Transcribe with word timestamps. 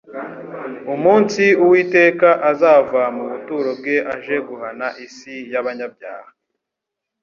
umunsi 0.93 1.43
Uwiteka 1.63 2.29
azava 2.51 3.01
mu 3.15 3.23
buturo 3.31 3.69
bwe 3.79 3.95
aje 4.13 4.37
guhana 4.47 4.87
isi 5.05 5.35
y'abanyabyaha 5.51 6.29